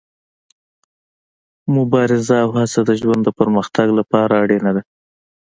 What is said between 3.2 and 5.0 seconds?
د پرمختګ لپاره اړینه ده.